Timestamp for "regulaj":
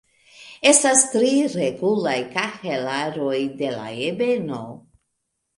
1.57-2.17